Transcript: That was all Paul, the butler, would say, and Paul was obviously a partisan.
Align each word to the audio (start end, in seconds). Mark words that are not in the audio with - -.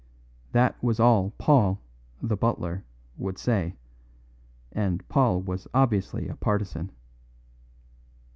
That 0.51 0.81
was 0.83 0.99
all 0.99 1.29
Paul, 1.37 1.79
the 2.23 2.35
butler, 2.35 2.83
would 3.17 3.37
say, 3.37 3.75
and 4.71 5.07
Paul 5.09 5.41
was 5.43 5.67
obviously 5.75 6.27
a 6.27 6.35
partisan. 6.35 6.91